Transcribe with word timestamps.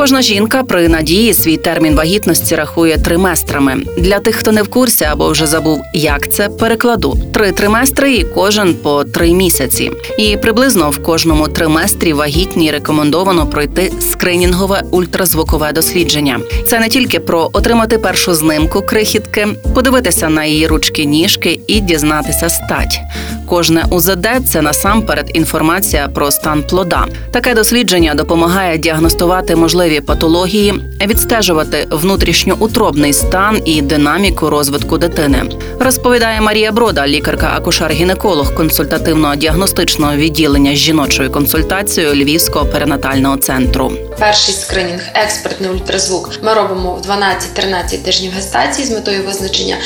Кожна 0.00 0.22
жінка 0.22 0.62
при 0.62 0.88
надії 0.88 1.34
свій 1.34 1.56
термін 1.56 1.94
вагітності 1.94 2.56
рахує 2.56 2.98
триместрами. 2.98 3.76
Для 3.98 4.18
тих, 4.18 4.36
хто 4.36 4.52
не 4.52 4.62
в 4.62 4.68
курсі 4.68 5.04
або 5.04 5.28
вже 5.28 5.46
забув, 5.46 5.82
як 5.94 6.32
це 6.32 6.48
перекладу. 6.48 7.18
Три 7.34 7.52
триместри 7.52 8.14
і 8.14 8.24
кожен 8.24 8.74
по 8.74 9.04
три 9.04 9.32
місяці. 9.34 9.90
І 10.18 10.36
приблизно 10.36 10.90
в 10.90 11.02
кожному 11.02 11.48
триместрі 11.48 12.12
вагітній 12.12 12.70
рекомендовано 12.70 13.46
пройти 13.46 13.92
скринінгове 14.00 14.82
ультразвукове 14.90 15.72
дослідження. 15.72 16.40
Це 16.66 16.80
не 16.80 16.88
тільки 16.88 17.20
про 17.20 17.50
отримати 17.52 17.98
першу 17.98 18.34
знимку 18.34 18.82
крихітки, 18.82 19.48
подивитися 19.74 20.28
на 20.28 20.44
її 20.44 20.66
ручки 20.66 21.04
ніжки 21.04 21.60
і 21.66 21.80
дізнатися 21.80 22.48
стать. 22.48 23.00
Кожне 23.50 23.84
УЗД– 23.90 24.28
це 24.46 24.62
насамперед 24.62 25.30
інформація 25.34 26.08
про 26.08 26.30
стан 26.30 26.62
плода. 26.62 27.06
Таке 27.30 27.54
дослідження 27.54 28.14
допомагає 28.14 28.78
діагностувати 28.78 29.56
можливі 29.56 30.00
патології, 30.00 30.74
відстежувати 31.06 31.86
внутрішньоутробний 31.90 33.12
стан 33.12 33.62
і 33.64 33.82
динаміку 33.82 34.50
розвитку 34.50 34.98
дитини. 34.98 35.42
Розповідає 35.80 36.40
Марія 36.40 36.72
Брода, 36.72 37.06
лікарка-акушер-гінеколог 37.06 38.54
консультативно-діагностичного 38.54 40.16
відділення 40.16 40.74
з 40.74 40.78
жіночою 40.78 41.30
консультацією 41.30 42.14
Львівського 42.14 42.66
перинатального 42.66 43.36
центру. 43.36 43.92
Перший 44.18 44.54
скринінг, 44.54 45.02
експертний 45.14 45.70
ультразвук, 45.70 46.30
ми 46.42 46.54
робимо 46.54 46.94
в 46.94 47.10
12-13 47.10 47.98
тижнів 47.98 48.32
гестації 48.32 48.86
з 48.86 48.90
метою 48.90 49.22
визначення 49.26 49.76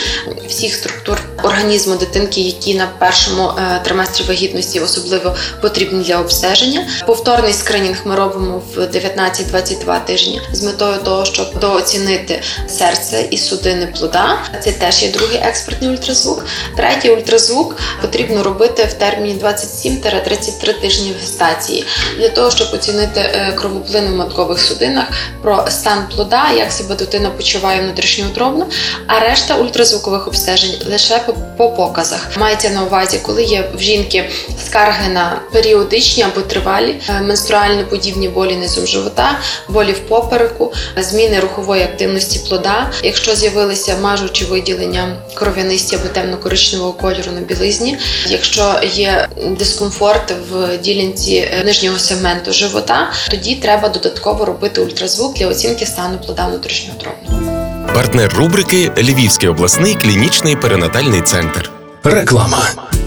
всіх 0.49 0.75
структур 0.75 1.21
організму 1.43 1.97
дитинки, 1.97 2.41
які 2.41 2.75
на 2.75 2.89
першому 2.99 3.51
триместрі 3.85 4.25
вагітності 4.25 4.81
особливо 4.81 5.37
потрібні 5.61 6.05
для 6.05 6.21
обстеження. 6.21 6.87
Повторний 7.07 7.53
скринінг 7.53 8.01
ми 8.05 8.17
робимо 8.17 8.63
в 8.75 8.79
19-22 8.79 10.05
тижні 10.05 10.41
з 10.53 10.63
метою 10.63 10.99
того, 11.05 11.25
щоб 11.25 11.59
дооцінити 11.61 12.43
серце 12.69 13.25
і 13.31 13.39
судини 13.39 13.87
плода. 13.87 14.39
Це 14.65 14.73
теж 14.73 15.03
є 15.03 15.11
другий 15.11 15.39
експертний 15.39 15.91
ультразвук. 15.91 16.47
Третій 16.77 17.11
ультразвук 17.11 17.77
потрібно 18.01 18.43
робити 18.43 18.85
в 18.85 18.93
терміні 18.93 19.41
27-33 19.43 20.81
тижні 20.81 21.13
гестації 21.21 21.85
для 22.19 22.29
того, 22.29 22.51
щоб 22.51 22.69
оцінити 22.75 23.21
е, 23.21 23.53
кровоплин 23.57 24.07
в 24.07 24.17
маткових 24.17 24.61
судинах, 24.61 25.05
про 25.43 25.67
стан 25.71 25.99
плода, 26.15 26.51
як 26.57 26.73
себе 26.73 26.95
дитина 26.95 27.31
почуває 27.31 27.83
внутрішньоутробно, 27.83 28.67
а 29.07 29.21
решта 29.21 29.55
ультразвукових 29.55 30.29
обстежень 30.29 30.75
лише 30.91 31.21
по 31.57 31.71
показах. 31.71 32.29
Мається 32.39 32.71
на 32.71 32.85
увазі, 32.85 33.19
коли 33.23 33.44
є 33.45 33.71
в 33.75 33.81
жінки 33.81 34.31
скарги 34.67 35.09
на 35.13 35.41
періодичні 35.53 36.23
або 36.23 36.41
тривалі 36.41 36.95
е, 37.09 37.23
менструально-подібні 37.23 38.29
болі 38.29 38.57
низом 38.57 38.87
живота, 38.87 39.39
болі 39.69 39.93
в 39.93 39.99
попереку, 39.99 40.73
зміни 40.97 41.41
рухової 41.41 41.83
активності 41.83 42.41
плода. 42.49 42.91
Якщо 43.03 43.35
з'явилися 43.35 43.97
мажучі 44.03 44.45
виділення 44.45 45.17
кров'янисті 45.35 45.97
або 45.97 46.09
темно-коричневого 46.09 46.93
кольору 46.93 47.33
на 47.35 47.41
білизні, 47.41 47.99
якщо 48.29 48.81
є 48.95 49.29
дискомфорт 49.59 50.35
в 50.51 50.79
ділянці 50.79 51.35
е, 51.35 51.65
нижнього 51.65 51.99
сегменту 51.99 52.53
живота, 52.53 53.13
тоді 53.31 53.55
треба 53.55 53.89
додатково 53.89 54.45
робити 54.45 54.81
ультразвук 54.81 55.35
для 55.35 55.47
оцінки 55.47 55.87
стану 55.87 56.19
плода 56.19 56.47
внутрішнього 56.47 56.65
внутрішньоутробного. 56.65 57.95
Партнер 57.95 58.35
рубрики 58.35 58.93
Львівський 58.97 59.49
обласний 59.49 59.95
клінічний 59.95 60.57
перинатальний 60.57 61.23
центр. 61.23 61.71
Реклама. 62.05 62.69